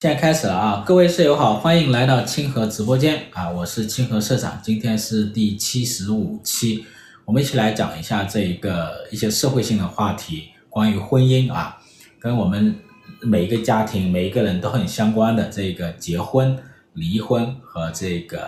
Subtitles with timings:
[0.00, 0.82] 现在开始了啊！
[0.86, 3.50] 各位室友好，欢迎来到清河直播间啊！
[3.50, 6.86] 我是清河社长，今天是第七十五期，
[7.26, 11.76] 我们一起来讲一下这一个一些社会性的话题，关于婚姻啊，
[12.18, 12.74] 跟我们
[13.20, 16.56] 每一个家庭每一个人都很相关的这个结婚、
[16.94, 18.40] 离婚和这个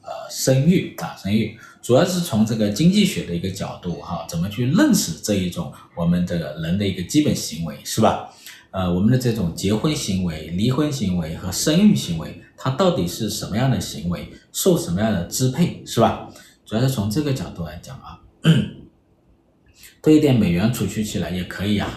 [0.00, 8.32] 呃生育啊，生育主要是从这个经济学的一个角度哈、怎么去认识这一种我们这个人的一个基本行为，是吧？
[8.70, 16.28] 呃，我们的这种结婚行为、离婚行为和生育行为，它到底是什么样的行为，受什么样的支配，是吧？
[16.64, 18.20] 主要是从这个角度来讲啊，
[20.02, 21.88] 多一点美元储蓄起来也可以啊，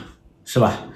[0.45, 0.87] 是吧？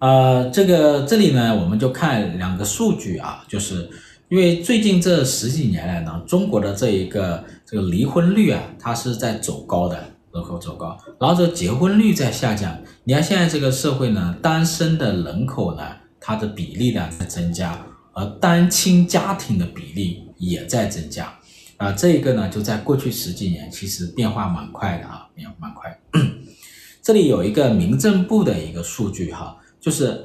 [0.00, 3.88] 呃，这个这里呢，我们就看两个数据啊，就是
[4.28, 10.15] 因为最近这十几年来呢，中国的这一个这个离婚率啊，它是在走高的。
[10.36, 12.78] 人口走高，然后这结婚率在下降。
[13.04, 15.82] 你看现在这个社会呢，单身的人口呢，
[16.20, 21.32] 它的比例呢在增加，而单亲家庭的比例也在增加。
[21.78, 25.98] 啊，这个呢就在过去十几年其实变化蛮快的啊，变化蛮快。
[27.02, 30.22] 这里有一个民政部的一个数据哈，就是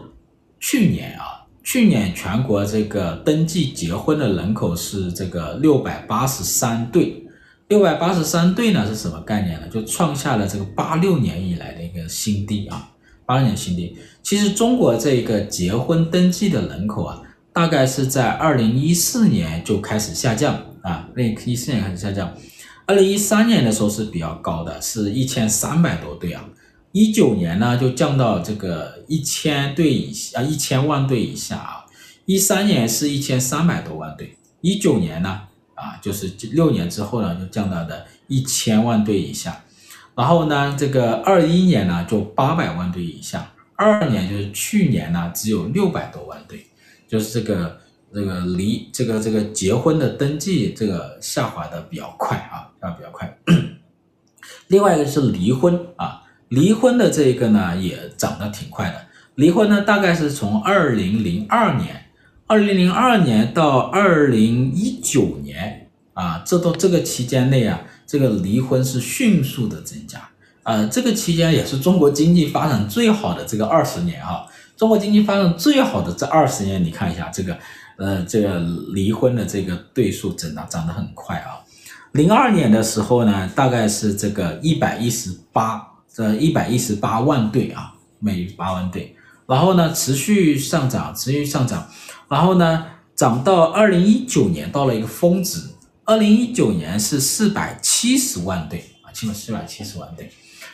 [0.60, 7.26] 去年啊，去年全国这个登记结婚的人口是这个六百八十三对。
[7.72, 9.68] 六百八十三对呢是什么概念呢？
[9.70, 12.92] 就创下了这个八六年以来的一个新低啊，
[13.26, 13.98] 八六年新低。
[14.22, 17.22] 其实中国这个结婚登记的人口啊，
[17.54, 22.36] 大概是在二零一四年就开始下降啊，那一四年开始下降，
[22.86, 26.44] 二零一三年的时候是比较高的，是一千三百多对啊，
[26.92, 31.86] 一九年呢就降到这个一千对以下啊，一千万对以下啊，
[32.26, 35.44] 一三年是一千三百多万对，一九年呢？
[35.82, 39.64] 啊，就是六年之后呢，就降到的一千万对以下，
[40.16, 46.68] 然后呢，这个二一年呢就八百万对以下，二年就是去年呢只有六百多万对，
[47.08, 47.80] 就是这个
[48.14, 53.40] 这个离这个这个结婚的登记这个下滑的比较快啊，下滑比较快。
[54.68, 62.06] 另外一个是离婚啊，离婚的这个呢也涨得挺快的，离婚呢大概是从二零零二年。
[62.48, 65.81] 二零零二年到二零一九年
[66.14, 70.30] 啊，这都这个期间内啊，这个离婚是迅速的增加。
[70.64, 74.48] 呃，这个期间也是中国经济发展最好的这个二十年哈。
[74.78, 77.58] 中国经济发展最好的这二十年，你看一下这个，
[77.98, 78.60] 呃，这个
[78.94, 81.62] 离婚的这个对数增长涨得很快啊。
[82.14, 85.82] 零二年的时候呢，大概是这个一百一十八，
[86.14, 89.16] 这一百一十八万对啊，每八万对，
[89.48, 91.88] 然后呢，持续上涨，持续上涨。
[92.28, 92.86] 然后呢，
[93.16, 95.60] 涨到二零一九年到了一个峰值，
[96.12, 100.30] 二零一九年是四百七十万对啊，起码四百七十万对。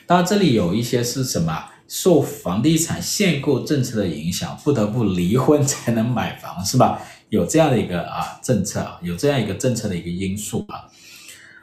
[0.07, 6.99] 当然这里有一些是什么，受房地产限购政策的影响，不得不离婚才能买房，是吧？
[7.29, 10.89] 有这样的一个啊政策啊，有这样一个政策的一个因素啊。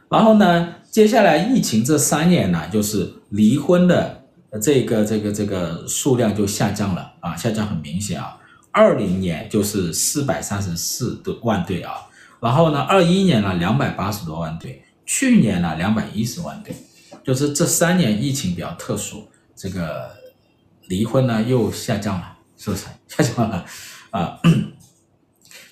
[0.09, 4.23] 然后呢，接下来疫情这三年呢，就是离婚的
[4.63, 8.39] 这个这个这个数量就下降了啊，下降很明显啊。
[8.71, 11.95] 二零年就是四百三十四万对啊，
[12.45, 16.77] 然后呢，二一年呢两百八十多万对，去年呢两百一十万对，
[17.25, 20.11] 就是这三年疫情比较特殊，这个
[20.89, 23.65] 离婚呢又下降了，是不是 下降了
[24.11, 24.39] 啊？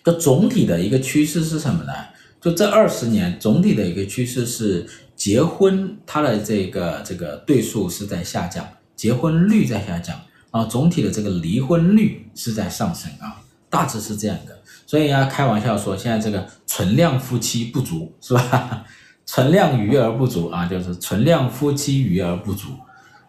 [0.02, 1.92] 这总体的一个趋势是什么呢？
[2.40, 8.66] 就这二十年总体的一个趋势是结婚它的这个这个对数是在下降，
[8.96, 10.18] 结婚率在下降。
[10.50, 14.61] 啊，总体的这个离婚率是在上升啊，大致是这样的。
[14.92, 18.84] 所以啊，开玩笑说，现在这个存量夫妻不足是吧？
[19.24, 22.68] 存量余额不足啊，就是存量夫妻余额不足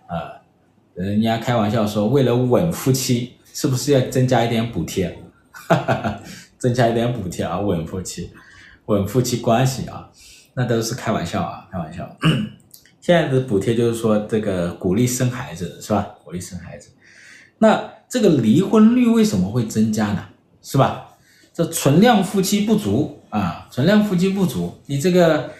[0.05, 0.43] 啊。
[0.93, 5.17] 人家开玩笑说，为了稳夫妻，是不是要增加一点补贴？
[5.53, 6.19] 哈哈哈，
[6.57, 8.29] 增加一点补贴啊，稳夫妻，
[8.87, 10.09] 稳夫妻关系啊，
[10.55, 12.05] 那都是开玩笑啊，开玩笑。
[12.99, 16.05] 现在的补贴就是说，这个鼓励生孩子是吧？
[16.25, 16.89] 鼓励生孩子。
[17.59, 20.25] 那这个离婚率为什么会增加呢？
[20.61, 21.11] 是吧？
[21.53, 25.51] 这存量夫妻不足啊，存量夫妻不足，你这个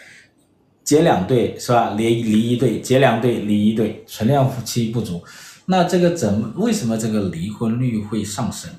[0.83, 1.93] 结两对是吧？
[1.95, 5.23] 离离一对，结两对离一对，存量夫妻不足，
[5.67, 8.71] 那这个怎么为什么这个离婚率会上升，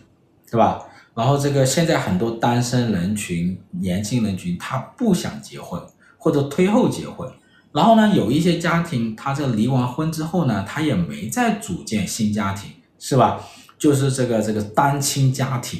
[0.50, 0.82] 对吧？
[1.14, 5.80] 然后这个现在很多单身人群、年轻人群，他不想结婚
[6.18, 7.30] 或者推后结婚，
[7.72, 12.70] 然后呢，有一些家庭，他这离完婚之后呢，他也没再组建新家庭。
[12.96, 13.38] 是吧？
[13.76, 15.78] 就是这个这个单亲家庭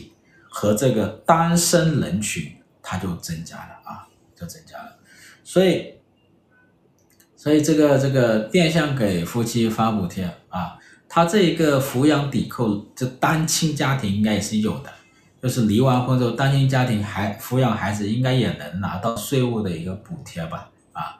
[0.57, 4.07] 和这个单身人群，它就增加了啊，
[4.37, 4.97] 就增加了。
[5.43, 5.95] 所以，
[7.35, 10.79] 所以这个这个变相给夫妻发补贴啊，
[11.09, 14.93] 他这一个抚养抵扣，这单亲家庭应该也是有的，
[15.43, 20.71] 就是离完婚之后，单亲家庭还抚养孩子应该也能拿到税务的一个补贴吧？
[20.93, 21.19] 啊，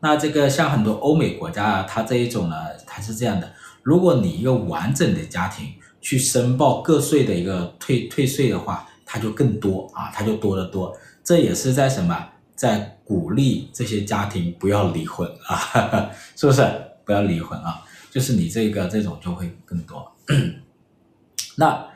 [0.00, 3.50] 那这个像很多欧美国家啊，它这一种呢，它是这样的：
[3.82, 5.72] 如果你一个完整的家庭
[6.04, 10.94] 去申报个税的一个退退税的话，它就更多啊，它就多得多。
[11.24, 12.28] 这也是在什么？
[12.54, 16.62] 在鼓励这些家庭不要离婚啊， 是不是？
[17.04, 20.12] 不要离婚啊，就是你这个这种就会更多。
[21.56, 21.88] 那。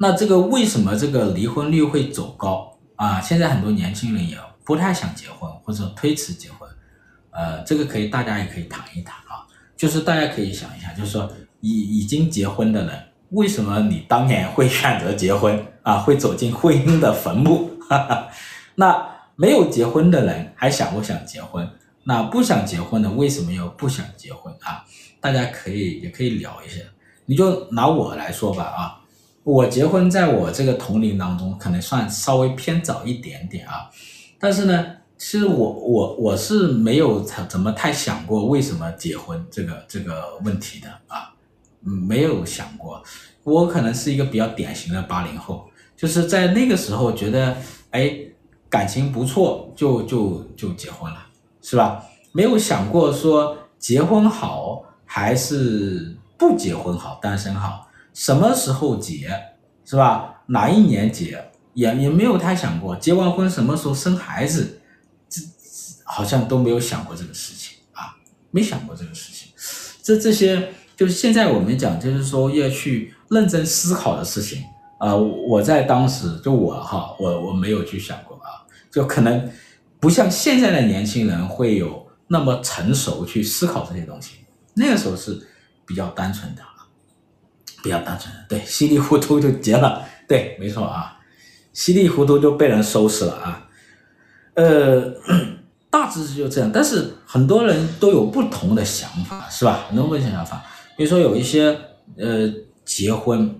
[0.00, 3.20] 那这个为什么这个离婚率会走高啊？
[3.20, 6.70] 现在很多年轻人也不太想结婚，或者推迟结婚，
[7.32, 9.42] 呃，这个可以大家也可以谈一谈啊。
[9.76, 11.28] 就是大家可以想一下，就是说
[11.62, 12.96] 已已经结婚的人，
[13.30, 15.98] 为什么你当年会选择结婚 啊？
[15.98, 17.70] 会走进婚姻的坟墓？
[17.88, 18.28] 哈哈。
[18.76, 21.68] 那没有结婚的人还想不想结婚？
[22.04, 24.84] 那不想结婚的为什么又不想结婚啊？
[25.20, 26.80] 大家可以也可以聊一下。
[27.26, 29.00] 你就拿我来说吧啊。
[29.44, 33.90] 我结婚，在我这个同龄当中，可能算稍微偏早一点点啊。
[34.38, 34.86] 但是呢，
[35.16, 41.34] 其实我我我是没有怎么太想过为什么结婚这个这个问题的啊，
[41.82, 42.87] 没有想过。
[43.48, 47.56] 我可能是一个比较典型的八零后，就是在那个时候觉得，
[47.90, 48.14] 哎，
[48.68, 51.26] 感情不错，就就就结婚了，
[51.62, 52.04] 是吧？
[52.32, 57.88] 没有想过说结婚好还是不结婚好，单身好。
[58.12, 59.30] 什么时候结，
[59.84, 60.42] 是吧？
[60.46, 61.42] 哪一年结，
[61.74, 62.94] 也也没有太想过。
[62.96, 64.80] 结完婚什么时候生孩子，
[65.28, 65.40] 这
[66.04, 68.16] 好像都没有想过这个事情啊，
[68.50, 69.52] 没想过这个事情。
[70.02, 74.62] 这这些就是现在我们讲，就是说要去认真思考的事情
[74.98, 75.14] 啊。
[75.14, 79.50] 我在当时就我哈，我我没有去想过啊，就可能
[80.00, 84.36] 不像现在的年轻人会有那么成熟去思考这些东西。
[84.74, 85.46] 那个时候是
[85.86, 86.62] 比较单纯的。
[87.80, 91.16] 比较单纯的，对，稀里糊涂就结了，对，没错啊，
[91.72, 93.68] 稀里糊涂就被人收拾了啊，
[94.54, 95.14] 呃，
[95.88, 99.84] 大致是就这样，但是很多人都有不同的想法，是吧？
[99.88, 100.60] 很多不同想法，
[100.96, 101.68] 比如说有一些
[102.16, 102.52] 呃
[102.88, 103.54] 结婚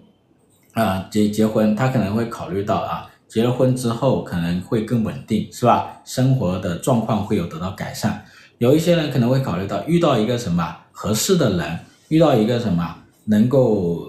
[0.72, 6.00] 啊结结婚，他可能会考虑到啊，结了婚之后可能会更稳定，是吧？
[6.06, 8.24] 生活的状况会有得到改善。
[8.56, 11.78] 有一些人可能会考虑到遇到一个什么合适的人，
[12.08, 13.04] 遇到一个什么。
[13.30, 14.06] 能够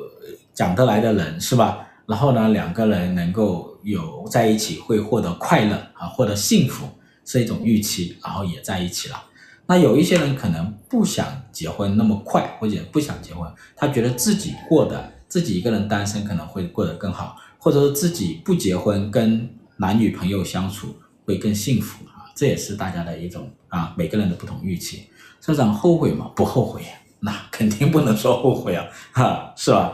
[0.54, 1.86] 讲得来的人是吧？
[2.06, 6.88] 然后呢，两个人能够有在一起会获得快乐啊，获得幸福
[7.26, 9.22] 是一种预期，然后也在一起了。
[9.70, 25.08] 那有一些人可能不想结婚那么快，或者不想结婚，他觉得自己过的自己一个人单身可能会过得更好，或者说自己不结婚跟男女朋友相处会更幸福啊，这也是大家的一种啊，每个人的不同预期。
[25.40, 26.32] 社长后悔吗？
[26.36, 26.82] 不后悔。
[27.20, 29.94] 那肯定不能说后悔啊，哈，是吧？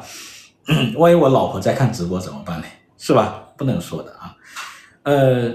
[0.96, 2.66] 万一我老婆在看直播怎么办呢？
[2.98, 3.44] 是吧？
[3.58, 4.38] 不能说的啊。
[5.04, 5.52] 呃，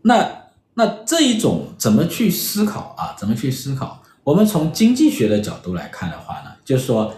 [0.00, 0.39] 那
[0.80, 3.14] 那这一种怎么去思考啊？
[3.18, 4.02] 怎么去思考？
[4.24, 7.14] 我们从经济学的角度来看的话呢，就是说，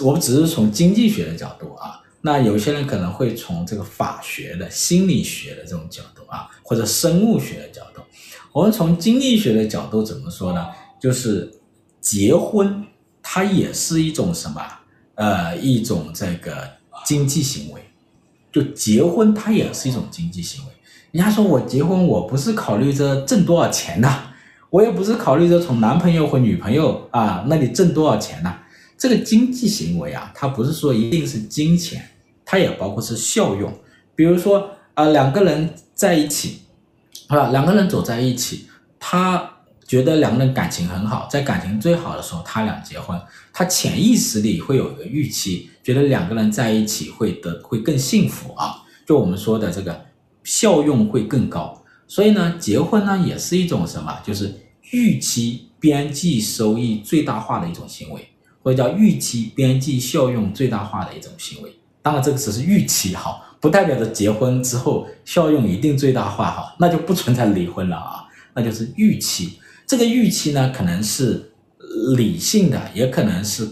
[0.00, 2.02] 我们只是从经济学的角度啊。
[2.20, 8.02] 那有些人可能会从这个法学的、心理学的这种角度啊，或者生物学的角度。
[8.52, 10.68] 我们从经济学的角度怎么说呢？
[11.00, 11.50] 就是
[11.98, 12.84] 结婚。
[13.22, 14.60] 它也是一种什么？
[15.14, 16.68] 呃，一种这个
[17.06, 17.80] 经济行为，
[18.52, 20.71] 就结婚，它也是一种经济行为。
[21.12, 24.32] 人家说我结婚，我不是考虑着挣多少钱呐，
[24.70, 28.58] 我也不是考虑着从男朋友或女朋友啊那里挣多少钱呐。
[28.96, 32.02] 这个经济行为啊，它不是说一定是金钱，
[32.44, 33.72] 它也包括是效用。
[34.14, 36.62] 比如说啊，两个人在一起，
[37.28, 38.66] 啊，两个人走在一起，
[38.98, 39.48] 他。
[39.84, 43.20] 觉得两个人感情很好，在感情最好的时候，他俩结婚，
[43.52, 50.06] 他潜意识里会有一个预期，觉得两个人在一起会得会更幸福啊，就我们说的这个
[50.44, 51.82] 效用会更高。
[52.06, 54.20] 所以呢，结婚呢也是一种什么？
[54.24, 54.54] 就是
[54.90, 58.28] 预期边际收益最大化的一种行为，
[58.62, 61.74] 或者叫预期边际效用最大化的一种行为。
[62.02, 69.58] 当然，这个只是预期哈，不代表着结婚之后效用一定最大化哈，那就不存在离婚了啊，那就是预期。
[69.86, 71.52] 这个预期呢，可能是
[72.16, 73.66] 理性的，也可能是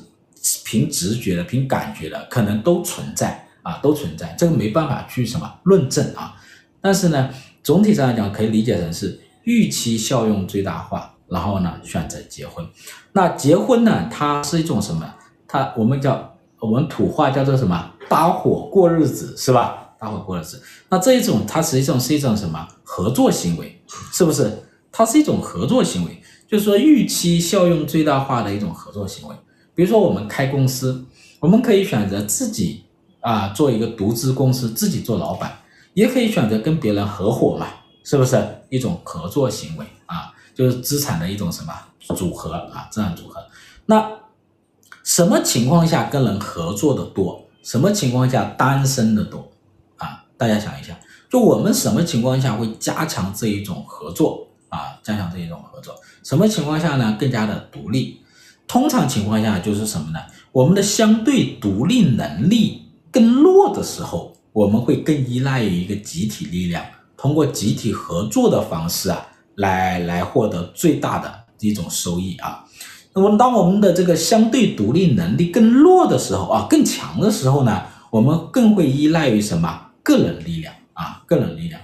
[0.65, 4.35] 凭直觉的、凭感觉的，可能都存在啊，都存在。
[4.39, 6.37] 这个没办法去什么论证啊。
[6.81, 7.31] 但是呢，
[7.63, 12.67] 总体上来讲，可以理解成是预期效用最大化，然后呢，选择结婚。
[13.13, 15.15] 那结婚呢，它是一种什么？
[15.47, 17.91] 它我们叫我们土话叫做什么？
[18.09, 19.95] 搭伙过日子是吧？
[19.99, 20.63] 搭伙过日子。
[20.89, 22.67] 那这一种它实际上是一种什么？
[22.83, 23.81] 合作行为，
[24.13, 24.51] 是不是？
[24.93, 29.37] 它是一种合作行为，就是说预期效用最大化的一种合作行为。
[29.75, 31.05] 比如说我们开公司，
[31.39, 32.83] 我们可以选择自己
[33.21, 35.53] 啊做一个独资公司，自己做老板，
[35.95, 37.67] 也可以选择跟别人合伙嘛，
[38.05, 40.33] 是不是一种合作行为啊？
[40.55, 41.73] 就是资产的一种什么
[42.15, 42.89] 组合啊？
[42.93, 43.41] 这样组合。
[43.87, 44.11] 那
[45.03, 47.47] 什么情况下跟人合作的多？
[47.63, 49.51] 什么情况下单身的多？
[49.97, 54.99] 啊，大家想一下，就我们什么情况下会加强这一种合作啊？
[55.03, 57.17] 加强这一种合作，什么情况下呢？
[57.19, 58.21] 更加的独立。
[58.67, 60.21] 通常情况下就是什么呢？
[60.53, 66.85] 我们的相对独立能力更弱的时候，我们会更依赖于一个集体力量，
[67.17, 69.27] 通过集体合作的方式啊，
[69.57, 72.65] 来来获得最大的一种收益啊。
[73.15, 79.87] 那么当我们的这个相对独立能力更弱的时候啊，更强的时候呢，我们更会依赖于什么？
[80.03, 81.81] 个人力量啊，个人力量。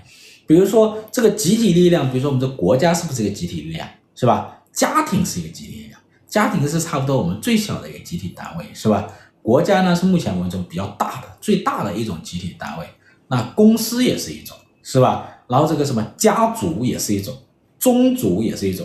[0.47, 3.89] 比如说这个集体力量，比如说我们的国家是不是一个集体力量？
[4.15, 4.63] 是吧？
[4.73, 6.01] 家庭是一个集体力量。
[6.27, 9.07] 家庭是差不多我们最小的一个集体单位，是吧？
[9.47, 12.87] 国家呢是目前为止比较大的、最大的一种集体单位。
[13.29, 15.29] 那公司也是一种，是吧？
[15.47, 17.33] 然后这个什么家族也是一种，
[17.79, 18.85] 宗族也是一种，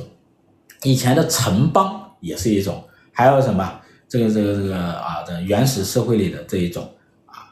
[0.84, 6.88] 以前的城邦也是一种，还有什么这个这个这个啊的原始社会里的这一种
[7.26, 7.50] 啊，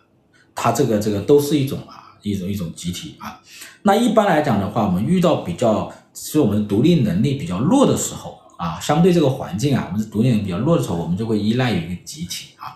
[0.54, 3.42] 它这个这个都是一种啊一种一种集体啊。
[3.82, 8.38] 那一般来讲的话，我们遇到比较是我们独立能力比较弱的时候。
[8.60, 12.76] 啊，相对这个环境啊，我们独立能力比较弱的时候，我们就会依赖于一个集体啊。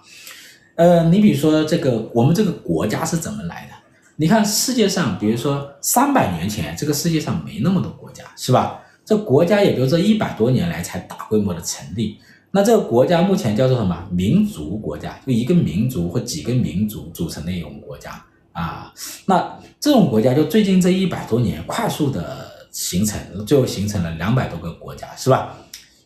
[0.75, 3.73] 呃，你比如说这个，我们这个国家是怎么来的？
[4.15, 8.79] 你看世界上，比如说三百年前，这个世界上没那么多国家，是吧？
[9.05, 12.17] 这国家也就这一百多年来才大规模的成立。
[12.51, 14.07] 那这个国家目前叫做什么？
[14.11, 18.93] 民族国家，就一个民族或几个民族组成的一种国家啊。
[19.25, 25.55] 那这种国家就最近这一百多年快速的形成，最后形成了两百多个国家，是吧？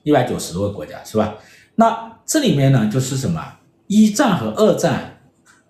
[0.03, 1.35] 一百九十多个国家是吧？
[1.75, 3.41] 那这里面呢，就是什么？
[3.87, 5.19] 一战和二战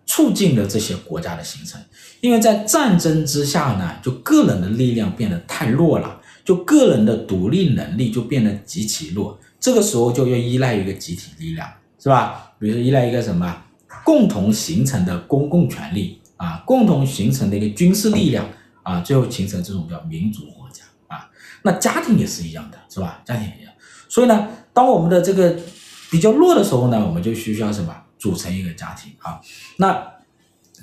[0.06, 1.80] 促进了这些国家的形成，
[2.22, 9.38] 因为在战争之下呢，就个人的力量变得太弱了，就个人的独立能力就变得极其弱。
[9.60, 11.68] 这个时候就要依赖一个集体力量，
[12.00, 12.54] 是吧？
[12.58, 13.64] 比如说依赖一个什么
[14.06, 18.48] 共同形成的公共权力啊，共同形成的一个军事力量
[18.84, 21.30] 啊，最后形成这种叫民族国家啊。
[21.64, 23.22] 那家庭也是一样的，是吧？
[23.26, 23.74] 家庭也一样。
[24.08, 25.56] 所以呢，当我们的这个
[26.10, 27.94] 比较弱的时候呢，我们就需要什么？
[28.18, 29.40] 组成一个家庭啊。
[29.78, 30.06] 那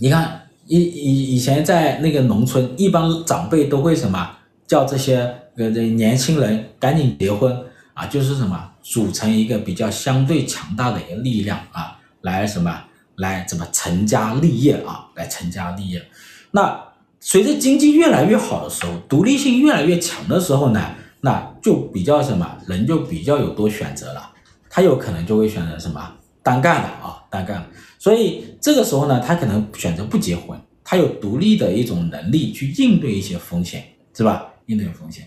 [0.00, 4.37] 你看，以以以前在那个农村，一般长辈都会什么？
[4.67, 5.19] 叫这些
[5.57, 7.55] 呃这年轻人赶紧结婚
[7.93, 8.71] 啊，就是什么？
[8.83, 12.85] 组成一个比较相对强大的一个力量啊，来什么？
[13.17, 15.07] 来怎么成家立业啊？
[15.14, 16.03] 来成家立业。
[16.50, 16.83] 那
[17.21, 20.95] 随着经济越来越好的时候，独立性越来越强的时候呢？
[21.21, 24.31] 那就比较什么，人就比较有多选择了，
[24.69, 26.12] 他有可能就会选择什么
[26.45, 27.67] 单干了啊，单干。
[27.99, 33.83] 所以这个时候呢，他可能选择不结婚，他有独立的一种能力去应对一些风险，
[34.17, 34.47] 是吧？
[34.67, 35.27] 应对风险。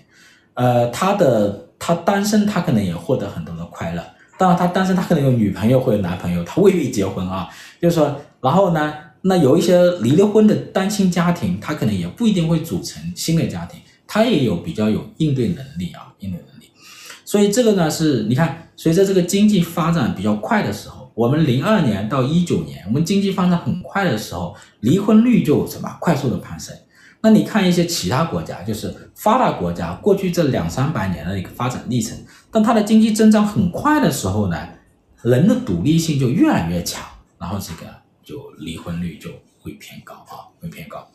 [0.54, 4.02] 呃，他的他单身，他可能也获得很多的快乐。
[4.38, 7.50] 当然，他单身，他可能有女朋友或者男朋友，他未必结婚啊。
[7.82, 8.94] 就是说，然后呢，
[9.24, 13.82] 那有一些离了婚的单亲家庭，他可能也不一定会组成新的家庭。
[14.10, 16.72] 他也有比较有应对能力啊，应对能力，
[17.26, 26.76] 所以这个呢是，你看，随着这个经济发展比较快的时候，我们零二年到一九年，我们经济发展很快的时候，离婚率就什么快速的攀升。
[27.22, 32.16] 那你看一些其他国家，就是发达国家，过去这两三百年的一个发展历程，
[32.52, 34.70] 当它的经济增长很快的时候呢，
[35.24, 37.04] 人的独立性就越来越强，
[37.40, 37.92] 然后这个
[38.24, 41.08] 就离婚率就会偏高啊，会偏高。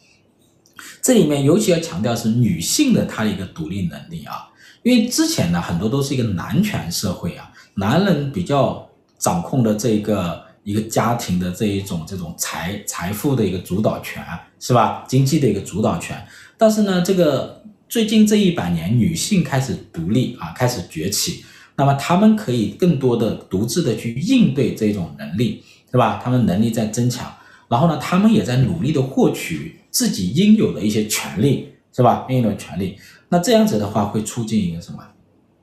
[1.01, 4.51] 这里面尤其要强调是女性的她的一个独立能力啊，
[4.83, 8.91] 因为之前呢很多都是一个男权社会啊，男人比较
[9.23, 14.21] 掌控的这个一个家庭的这一种这种财财富的一个主导权
[14.59, 15.05] 是吧？
[15.07, 16.21] 经济的一个主导权。
[16.59, 21.45] 但是呢，这个最近这一百年，女性开始独立啊，开始崛起，
[21.77, 26.21] 那么她们可以更多的独自的去应对这种能力，是吧？
[26.23, 27.33] 她们能力在增强，
[27.69, 29.79] 然后呢，她们也在努力的获取。
[29.93, 32.27] 自己应有的一些权利，是吧？
[32.31, 32.97] 应有的权利，
[33.29, 34.99] 那这样子的话会促进一个什么？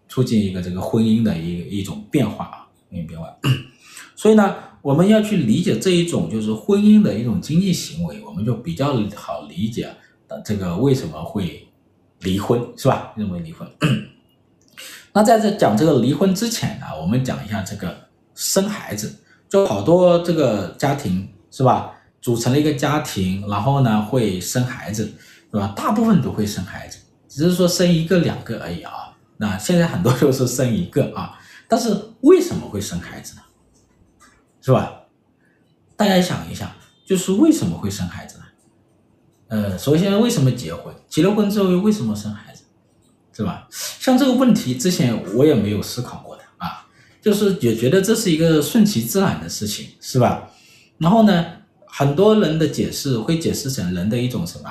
[0.07, 3.27] 促进一个这个婚姻的一一种变化啊，婚姻变化。
[4.15, 9.89] 所以呢，我们要去理解这一种就是婚姻的一种经济行为，我们就比较好理解
[10.43, 11.67] 这个为什么会
[12.21, 13.13] 离婚，是吧？
[13.15, 13.67] 认为离婚。
[15.13, 17.95] 那在这讲这个离婚之前呢，我们讲一下这个
[18.35, 19.15] 生孩子，
[19.49, 21.93] 就好多这个家庭，是吧？
[22.21, 25.09] 组成了一个家庭，然后呢会生孩子，
[25.49, 25.73] 对吧？
[25.75, 28.91] 大部分都会生孩子，只是说生一个两个而已啊。
[29.37, 31.38] 那现在很多都是生一个啊，
[31.69, 33.41] 但是为什么会生孩子呢？
[34.59, 35.03] 是吧？
[35.95, 36.69] 大家想一想，
[37.05, 38.43] 就是为什么会生孩子呢？
[39.49, 40.93] 呃，首先为什么结婚？
[41.07, 42.63] 结了婚之后又为什么生孩子？
[43.31, 43.67] 是吧？
[43.71, 46.87] 像这个问题之前我也没有思考过的啊，
[47.21, 50.49] 就是也觉得这是一个顺其自然的事情，是吧？
[50.97, 51.45] 然后呢，
[51.85, 54.69] 很多人的解释会解释成人的一种什么？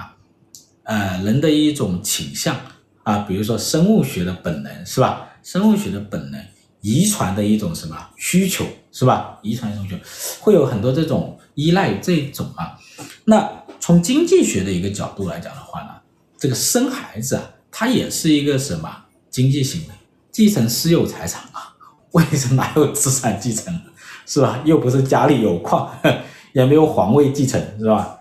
[0.82, 2.56] 呃，人的一种倾向
[3.04, 5.28] 啊，比如说生物学的本能，是吧？
[5.42, 6.44] 生物学的本能，
[6.80, 9.38] 遗传的一种什么需求，是吧？
[9.42, 10.00] 遗传一种需求，
[10.40, 12.78] 会有很多这种依赖这种啊。
[13.24, 15.90] 那从经济学的一个角度来讲的话呢，
[16.36, 19.94] 这个生孩子啊，它也是一个什么经济行为？
[20.30, 21.74] 继承私有财产啊？
[22.12, 23.80] 为什么哪有资产继承？
[24.26, 24.60] 是吧？
[24.64, 25.90] 又不是家里有矿，
[26.52, 28.18] 也没有皇位继承，是吧？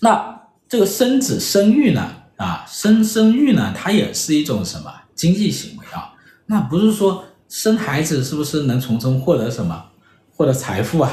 [0.00, 0.36] 那。
[0.70, 6.14] 这个生子生育呢，啊，生生育呢，它也是一种什么经济行为啊？
[6.50, 9.84] 那不是说生孩子是不是能从中获得什么，
[10.34, 11.10] 获得财富啊？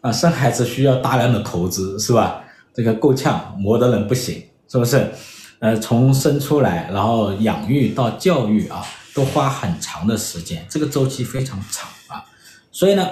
[0.00, 2.44] 啊，生孩子需要大量的投资，是吧？
[2.72, 5.10] 这个够呛磨的人不行，是不是？
[5.58, 8.80] 呃，从生出来，然后养育到教育啊，
[9.12, 12.24] 都花很长的时间，这个周期非常长啊。
[12.70, 13.06] 所以呢，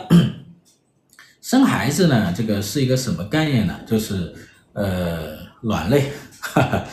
[1.42, 3.74] 生孩子呢，这个是一个什么概念呢？
[3.86, 4.32] 就是
[4.74, 5.44] 呃。
[5.64, 6.84] 卵类，哈哈，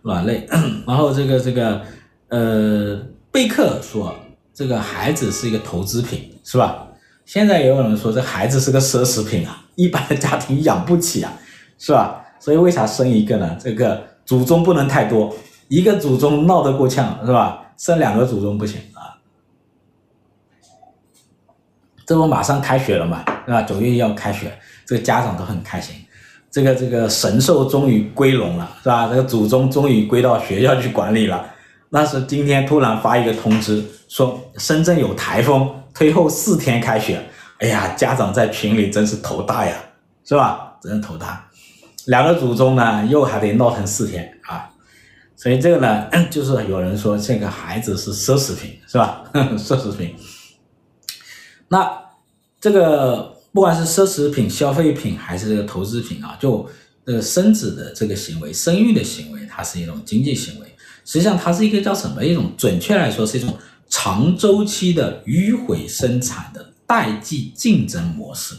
[0.00, 0.48] 卵类，
[0.88, 1.82] 然后这个这个，
[2.28, 2.98] 呃，
[3.30, 4.16] 贝克说
[4.54, 6.86] 这个孩子是一个投资品，是吧？
[7.26, 11.32] 现在也有人说这孩子是个奢侈品啊， 一般的家庭养不起啊，
[11.76, 12.24] 是吧？
[12.38, 13.56] 所以为啥生一个呢？
[13.60, 15.34] 这个祖宗不能太多，
[15.66, 17.72] 一个祖宗闹得够呛，是吧？
[17.76, 19.18] 生两个祖宗不行啊。
[22.06, 23.62] 这不马上开学了嘛，是吧？
[23.62, 24.56] 九月要开学，
[24.86, 25.96] 这个家长都很开心。
[26.50, 29.08] 这个这个神兽终于归笼了，是吧？
[29.08, 31.44] 这个祖宗终于归到学校去管理了。
[31.94, 37.24] 但是今天突然发一个通知，说深圳有台风，推后四天开学。
[37.60, 39.76] 哎呀，家长在群里真是头大呀，
[40.24, 40.76] 是吧？
[40.82, 41.48] 真是头大。
[42.06, 44.68] 两个祖宗呢，又还得闹腾四天啊。
[45.36, 49.22] 所以这个呢， 就是有人说这个孩子是奢侈品，是吧？
[49.56, 50.16] 奢侈品。
[51.68, 51.96] 那
[52.60, 53.32] 这个。
[53.54, 56.68] 不管是奢侈品、消费品还是这个投资品啊，就
[57.06, 60.63] 这个生子的这个行为、生育的行为，它是一种经济行为。
[61.04, 62.24] 实际上，它是一个叫什么？
[62.24, 63.54] 一种准确来说是一种
[63.88, 68.54] 长周期的迂回生产的代际竞争模式。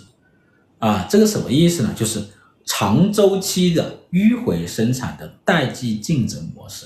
[0.79, 1.93] 啊，这个什么意思呢？
[1.95, 2.23] 就是
[2.65, 6.85] 长周期的迂回生产的代际竞争模式。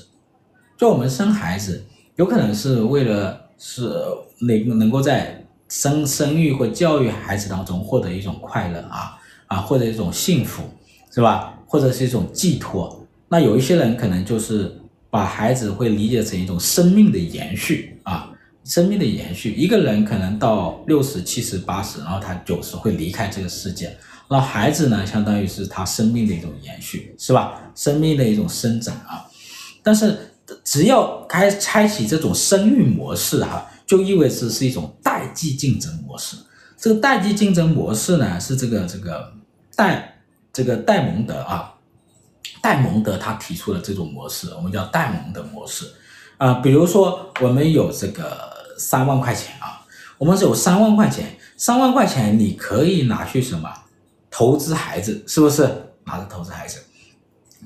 [0.78, 3.92] 就我们生孩子，有可能是为了是
[4.40, 5.46] 能能够在。
[5.72, 10.64] 生生育或教育孩子当中获得一种快乐啊啊，或者一种幸福，
[11.14, 11.60] 是吧？
[11.68, 13.06] 或者是一种寄托。
[13.28, 14.79] 那有一些人可能就是
[15.10, 18.32] 把孩子会理解成一种生命的延续啊，
[18.64, 19.54] 生命的延续。
[19.56, 23.98] 一个人可能到六十、七十、八十，然后他九十会离开这个世界，
[24.30, 27.60] 那孩子呢，相当于是他生命的一种延续，是吧？
[27.76, 29.26] 生命的一种生长啊。
[29.82, 30.18] 但是
[30.64, 36.38] 只要开开启这种生育模式哈、就意味着是一种代际竞争模式。
[36.78, 39.34] 这个代际竞争模式呢，是这个这个
[39.76, 40.22] 戴
[40.54, 41.74] 这个戴蒙德啊，
[42.62, 45.86] 戴蒙德他提出的这种模式，我们叫戴蒙德模式
[46.38, 46.56] 啊。
[46.56, 48.38] 比如说，我们有这个
[48.78, 49.86] 三万块钱啊，
[50.18, 53.70] 我们是有三万块钱，三万块钱你可以拿去什么？
[54.30, 55.64] 投资孩子，是不是？
[56.06, 56.80] 拿着投资孩子，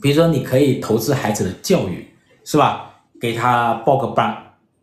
[0.01, 2.93] 比如说你可以投资孩子的教育，是吧？
[3.19, 4.37] 给他报个班。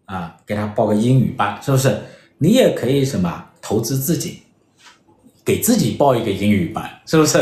[0.07, 1.97] 啊，给他报个英语班，是不是？
[2.39, 4.43] 你也可以什么投资自己，
[5.45, 7.39] 给自己报一个英语班，是不是？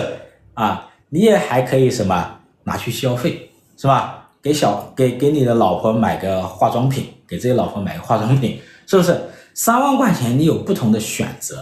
[0.52, 2.37] 啊，你也还可以什么
[2.68, 4.28] 拿去消费，是吧？
[4.42, 9.18] 给小给给你的老婆买个化妆品，给自己老婆买个化妆品，是不是？
[9.54, 11.56] 三万块钱你有不同的选择，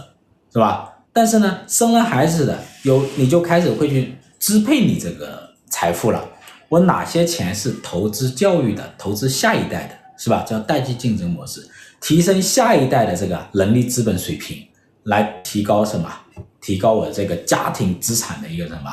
[0.53, 0.93] 是吧？
[1.11, 6.23] 但是呢，生了孩子的有你就开始会去支配你这个财富了。
[6.69, 9.95] 我哪些钱是投资教育的，投资下一代的？
[10.17, 10.43] 是吧？
[10.47, 11.67] 叫代际竞争模式，
[12.01, 14.67] 提升下一代的这个人力资本水平，
[15.03, 16.11] 来提高什么？
[16.61, 18.91] 提高我这个家庭资产的一个什么？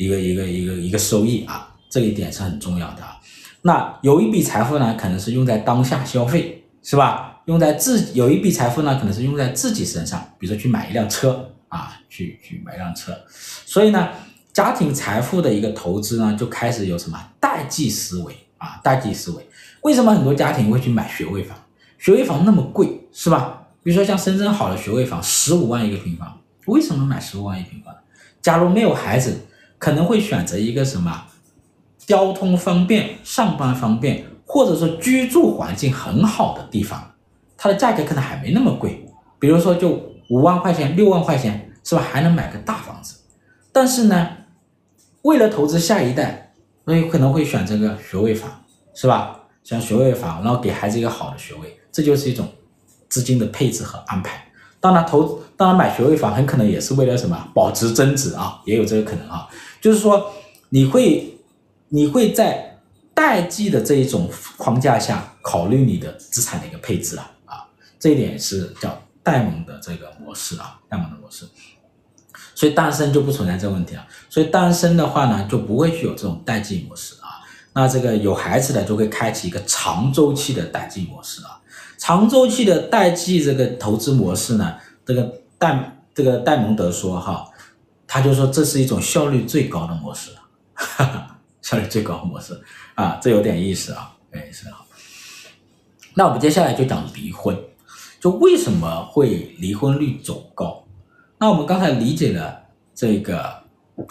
[0.00, 1.76] 一个一个一个一个收益啊！
[1.90, 3.02] 这一点是很重要的。
[3.60, 7.42] 那有一笔财富呢，可能是用在当下消费，是吧？
[7.44, 13.14] 用在自有一笔财富呢，可能是用在自己身上，比如说去买一辆车啊，去去买一辆车。
[13.66, 14.08] 所以呢，
[14.54, 18.80] 家庭财富的一个投资呢，就开始有什么代际思维啊？
[18.82, 19.46] 代际思维。
[19.82, 21.54] 为什么很多家庭会去买学位房？
[21.98, 23.66] 学位房那么贵，是吧？
[23.82, 27.94] 比如说像深圳好的学位房，十五万一个平方，为什么买十五万一平方？
[28.40, 29.38] 假如没有孩子，
[29.80, 31.24] 可能会选择一个什么
[31.98, 37.12] 交通方便、上班方便，或者说居住环境很好的地方，
[37.56, 39.04] 它的价格可能还没那么贵。
[39.38, 42.02] 比如说就五万块钱、六万块钱，是吧？
[42.02, 43.16] 还能买个大房子。
[43.72, 44.28] 但是呢，
[45.22, 46.52] 为了投资下一代，
[46.84, 48.62] 那有可能会选择个学位房，
[48.94, 49.40] 是吧？
[49.64, 52.46] 选学位房，然后给孩子一个好的学位，这就是一种
[53.08, 54.44] 资金的配置和安排。
[54.80, 59.46] 当然投，当然买学位房很可能也是为了什么保值增值啊，也有这个可能啊。
[59.80, 60.32] 就是说，
[60.68, 61.38] 你会
[61.88, 62.78] 你会在
[63.14, 67.64] 代际的这一种框架下考虑你的资产的一个配置啊啊，
[67.98, 71.46] 这一点是叫戴蒙的这个模式啊，戴蒙的模式。
[72.54, 77.40] 所以单身就不存在这个问题了，所以单身的话呢，就不会去有这种代际模式啊。
[77.72, 81.58] 那这个有孩子的就会开启一个长周期的代际模式啊。
[81.96, 87.48] 长周期的代际这个投资模式呢，这个戴这个戴蒙德说哈，
[88.12, 90.32] 他就说这是一种效率最高的模式，
[90.74, 92.60] 哈哈，效率最高的模式
[92.96, 94.84] 啊，这有点意思啊，哎是好。
[96.14, 97.56] 那我们接下来就讲离婚，
[98.20, 100.84] 就为什么会离婚率走高？
[101.38, 102.60] 那我们刚才理解了
[102.92, 103.62] 这个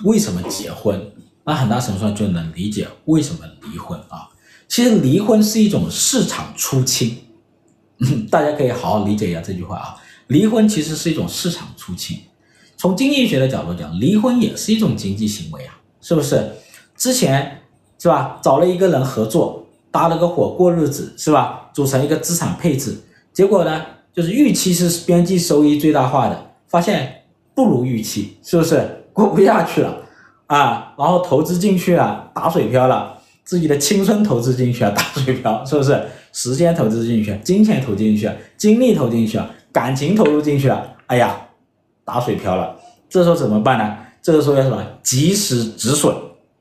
[0.06, 1.12] 为什么结婚，
[1.44, 4.30] 那很大程度上就能理解为什么离婚啊。
[4.70, 7.18] 其实离婚是一种市场出清，
[8.32, 9.98] 大家可以好好理解一下这句话啊。
[10.28, 12.22] 离婚其实是一种市场出清，
[12.80, 16.50] 从经济学的角度讲，离婚也是一种经济行为啊，是不是？
[16.96, 17.60] 之前
[17.98, 21.70] 是吧，找了一个人合作，搭了个伙过日子，是吧？
[21.74, 22.96] 组成一个资产配置，
[23.34, 27.18] 结果呢，就是预期是边际收益最大化的，发现。
[27.54, 29.98] 不如预期，是不是过不下去了
[30.48, 30.94] 啊？
[30.98, 36.02] 然后投资进去了，打水漂了，自己的青春投资进去了，打水漂，是不是？
[36.32, 39.38] 时间投资进去，金钱投进去，精力投进去，
[39.74, 41.36] 感情投入进去了，哎呀，
[42.10, 42.76] 打水漂了。
[43.08, 43.98] 这时候怎么办呢？
[44.20, 44.84] 这个时候要什么？
[45.04, 46.12] 及时止损，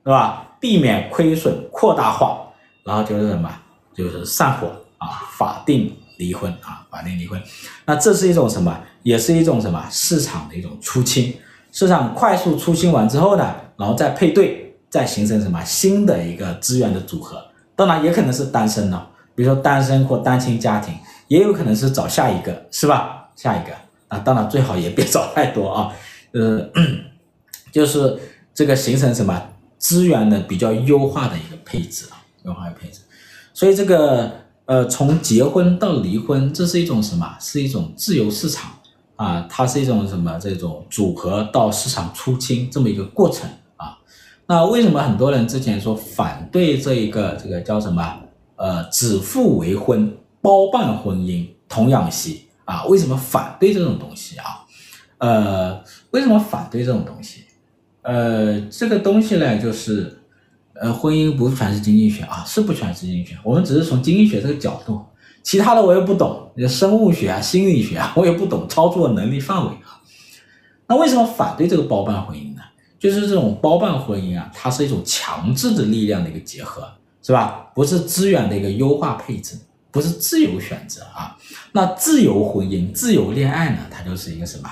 [0.04, 0.46] 是吧？
[0.60, 2.38] 避免亏损扩大化，
[2.84, 3.50] 然后就是什么？
[3.94, 4.66] 就是散伙
[4.98, 5.08] 啊，
[5.38, 7.40] 法定离婚啊，法定离婚。
[7.86, 8.78] 那这是一种什么？
[9.02, 11.34] 也是一种什么市场的一种出清，
[11.72, 17.42] 市场快速出清完之后呢，然后再配对，再形成什么新的一个资源的组合。
[17.74, 20.94] 当然也可能是单身的，比如说单身或单亲家庭，
[21.28, 23.30] 也有可能是找下一个，是吧？
[23.34, 23.72] 下一个
[24.08, 25.92] 啊，当然最好也别 找太多啊，
[26.32, 26.68] 呃，
[27.70, 28.18] 就是
[28.52, 29.40] 这个形成什么
[29.78, 33.00] 资源的比较优化的一个配置啊，优化的配置。
[33.54, 34.32] 所以这个
[34.66, 37.36] 呃，从结婚到离婚，这是一种什么？
[37.40, 38.72] 是一种自由市场。
[39.16, 43.98] 啊，它是一种什么这种组合到市场出清这么一个过程啊？
[44.46, 48.16] 那为什么很多人之前说反对这一个这个叫什么
[48.54, 52.84] 呃指腹为婚包办婚姻童养媳啊？
[52.84, 54.64] 为什么反对这种东西啊？
[55.16, 57.44] 呃，为什么反对这种东西？
[58.02, 60.20] 呃，这个东西呢，就是
[60.74, 65.02] 呃婚姻不全是经济学啊，是不全是经济学，我们只是从经济学这个角度。
[65.42, 69.96] 其他的我也不懂，生物学啊、心理学啊，我也不懂，操作能力范围啊。
[70.86, 72.62] 那为什么反对这个包办婚姻呢？
[72.98, 76.86] 就是这种包办婚姻啊，它是一种强制的力量的一个结合，
[77.22, 77.70] 是吧？
[77.74, 79.56] 不是资源的一个优化配置，
[79.90, 81.36] 不是自由选择啊。
[81.72, 83.78] 那自由婚姻、自由恋爱呢？
[83.90, 84.68] 它就是一个什么？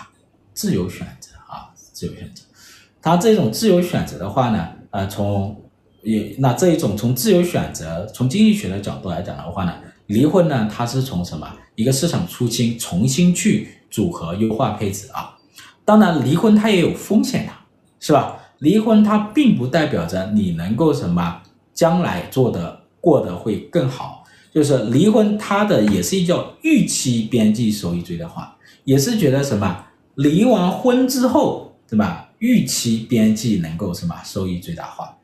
[0.54, 2.42] 自由选择啊，自由选择。
[3.02, 5.62] 它这种自由选择的话呢，呃，从
[6.02, 9.74] 也那这一种从自由选择，从经济学的角度来讲的话呢？
[10.06, 15.36] 离婚呢，它是从什么一个市场出清，重新去组合优化配置啊。
[15.84, 17.52] 当然，离婚它也有风险的，
[17.98, 18.38] 是吧？
[18.60, 21.42] 离婚它并不代表着你能够什么
[21.74, 24.15] 将来做的过得会更好，
[24.56, 32.30] 就是离婚它的也是一叫预期边际收益最大化，也是觉得什么离完婚之后，对吧？
[32.38, 35.14] 预期边际能够什么收益最大化，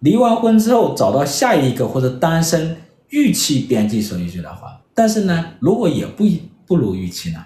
[0.00, 2.76] 离完婚之后找到下一个或者单身。
[3.10, 6.24] 预期边际收益最大化，但是呢，如果也不
[6.66, 7.44] 不如预期呢，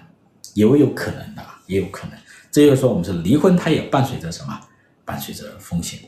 [0.55, 2.17] 也有可能的，也有可能。
[2.51, 4.59] 这就是说，我们说离婚，它也伴随着什么？
[5.03, 5.99] 伴随着风险。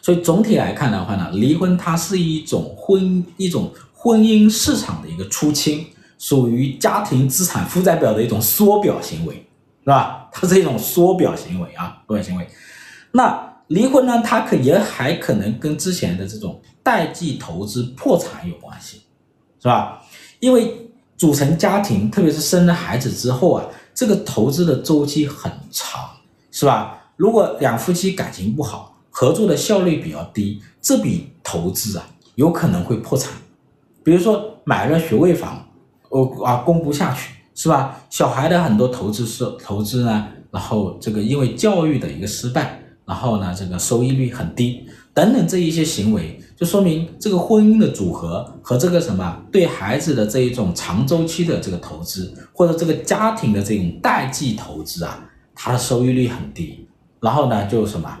[0.00, 5.86] 所以总体来看的话呢，离婚它是一种婚一种婚姻市场的一个出清，
[6.18, 9.34] 属于家庭资产负债表的一种缩表行为，
[9.82, 10.28] 是吧？
[10.32, 12.46] 它是一种缩表行为啊，缩表行为。
[13.12, 16.60] 那离婚呢，它可也还可能跟之前的这种。
[16.82, 19.02] 代际投资破产有关系，
[19.60, 20.00] 是吧？
[20.38, 26.08] 因为组成家庭，特别是生了孩子之后啊，这个投资的周期很长，
[26.52, 27.10] 是吧？
[27.16, 32.06] 如果两夫妻感情不好，合作的效率比较低，这笔投资啊，
[32.36, 33.32] 有可能会破产。
[34.06, 35.66] 比如说买了学位房，
[36.10, 38.00] 呃啊供不下去，是吧？
[38.08, 46.40] 小孩的很多投资是投资呢，然后这个因为教育的一个失败，然后呢这个收益率很低，等等这一些行为。
[46.54, 55.18] 就说明这个婚姻的组合和这个什么对孩子的这一种长周期的这个投资，或者这个家庭的这种代际投资啊，
[55.52, 56.86] 它的收益率很低，
[57.20, 58.16] 然后呢就什么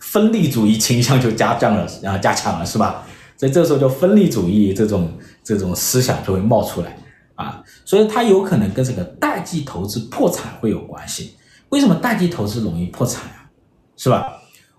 [0.00, 3.06] 分离主义倾向就加强了，啊加强了，是吧？
[3.36, 6.96] 所以这时候就分离主义这种这种思想就会冒出来
[7.34, 11.34] 啊，所以它有可能跟这个代际投资破产会有关系。
[11.70, 13.50] 为什么代际投资容易破产啊？
[13.96, 14.24] 是吧？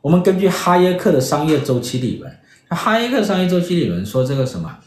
[0.02, 2.32] 我们根据哈耶克的商业周期理论，
[2.70, 4.78] 哈耶克商业周期理论说这个什么？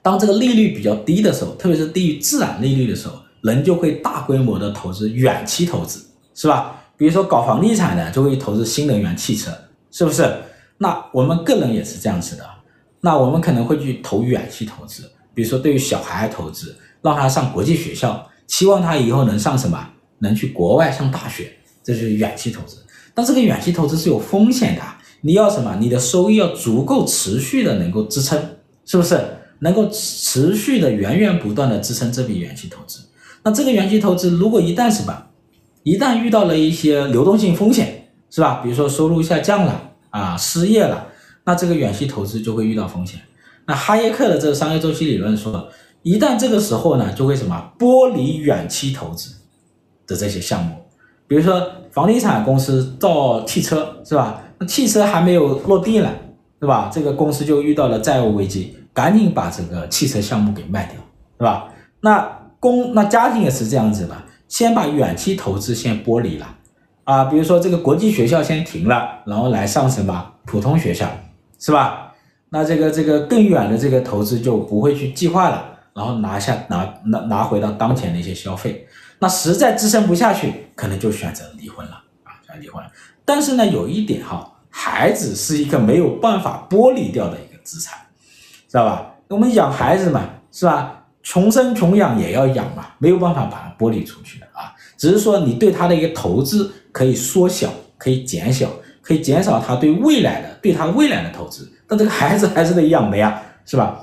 [0.00, 6.04] 当这个利率比较低的时候，特别是低于自然利率的时候，人就会大规模的投资远期投资，
[6.34, 6.82] 是吧？
[6.96, 9.50] 比如说搞房地产的就会投资新能源汽车，
[9.90, 10.24] 是不是？
[10.78, 12.44] 那我们个人也是这样子的。
[13.04, 19.84] 那我们可能会去投远期投资，比如说对于小孩投资，让他上国际学校，期望他以后能上什么，
[20.20, 22.76] 能去国外上大学，这就是远期投资。
[23.12, 24.82] 但这个远期投资是有风险的，
[25.22, 25.76] 你要什么？
[25.80, 28.40] 你的收益要足够持续的能够支撑，
[28.86, 29.20] 是不是？
[29.58, 33.00] 能够持续的源源不断的支撑这笔远期投资。
[33.42, 35.26] 那这个远期投资如果一旦什么，
[35.82, 38.60] 一旦遇到了一些流动性风险，是吧？
[38.62, 41.08] 比如说收入下降了啊，失业了。
[41.44, 43.20] 那这个远期投资就会遇到风险。
[43.66, 45.68] 那哈耶克的这个商业周期理论说，
[46.02, 49.30] 一旦这个时候呢，就会什么剥离远期投资
[50.06, 50.74] 的这些项目，
[51.28, 54.42] 比如说房地产公司造汽车是吧？
[54.58, 56.10] 那汽车还没有落地呢，
[56.60, 56.90] 是吧？
[56.92, 60.96] 这个公司就遇到了债务危机，赶紧把这个汽车项目给卖掉，
[61.38, 61.68] 是吧？
[62.00, 64.16] 那公那家庭也是这样子的，
[64.48, 66.56] 先把远期投资先剥离了
[67.04, 71.08] 啊，比如说这个国际学校先停了，然后来上什么普通学校。
[71.62, 72.12] 是吧？
[72.48, 78.84] 那这个这个更远的这个投资就不会去计划了，然后拿下拿拿拿回到当前的一些消费。
[79.20, 81.92] 那实在支撑不下去，可能就选择离婚了
[82.24, 82.84] 啊，选择离婚。
[83.24, 87.96] 但是呢，有一点哈，孩子是一个没有办法剥离掉的一个资产，
[88.68, 89.14] 知道吧？
[89.28, 91.04] 我们养孩子嘛，是吧？
[91.22, 94.74] 穷生穷养也要养嘛，没有办法把它剥离出去的啊。
[94.98, 98.68] 只是说你对他的一个投资可以缩小，可以减小。
[99.02, 103.98] 可以减少他对未来的对他未来的投资，但这个孩子还是得养的呀，是吧？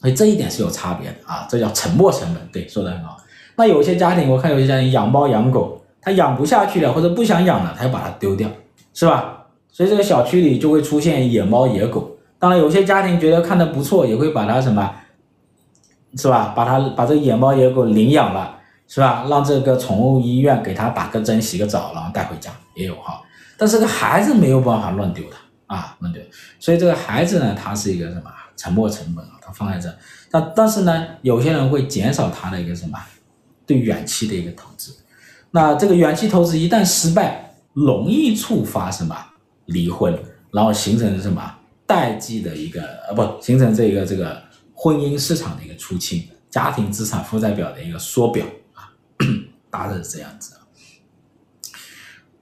[0.00, 2.42] 所以这一点是有差别的啊，这叫沉没成本。
[2.50, 3.18] 对，说的很好。
[3.56, 8.48] 那有些家庭，我看有些家庭养猫养狗，他养不下去了，或者不想养了，他要把它丢掉，
[8.94, 9.44] 是吧？
[9.70, 12.16] 所以这个小区里就会出现野猫野狗。
[12.38, 14.90] 当然，有些家庭觉得看的不错，也会把它什么，
[16.16, 16.54] 是吧？
[16.56, 18.56] 把它把这个野猫野狗领养了，
[18.88, 19.26] 是吧？
[19.28, 23.20] 让这个宠物医院给它打个针、洗个澡，然后带回家，也有哈。
[23.60, 26.22] 但是这个孩子没有办法乱丢的啊，乱丢。
[26.58, 29.32] 所以这个孩子呢，他是一个什么沉没成本啊？
[29.42, 29.94] 他放在这，
[30.30, 32.98] 但但是呢，有些人会减少他的一个什么
[33.66, 34.96] 对远期的一个投资。
[35.50, 39.14] 那这个远期投资一旦失败，容易触发什么
[39.66, 40.18] 离婚，
[40.50, 41.54] 然后形成什么
[41.86, 44.42] 代际的一个呃不形成这个这个
[44.72, 48.88] 婚姻市场的一个出清，家庭资产负债表的一个缩表啊，
[49.68, 50.54] 大致是这样子。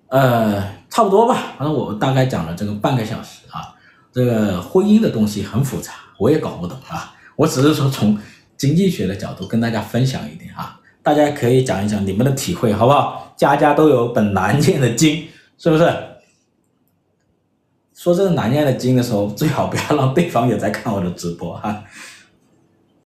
[0.09, 0.79] 呃。
[0.91, 3.77] 差不多吧，反正我大概讲了这个半个小时啊。
[4.11, 7.15] 这个婚姻的东西很复杂，我也搞不懂啊。
[7.37, 8.19] 我只是说从
[8.57, 13.33] 经济学的角度跟大家分享一点啊，大家可以讲一讲你们的体会，好不好？
[13.37, 15.85] 家家都有本难念的经，是不是？
[17.95, 21.85] 说这个难念的经的时候，最好不要让对方也在看我的直播哈。